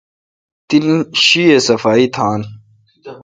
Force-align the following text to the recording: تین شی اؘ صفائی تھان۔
تین 0.67 0.85
شی 1.23 1.43
اؘ 1.53 1.59
صفائی 1.67 2.05
تھان۔ 2.13 2.39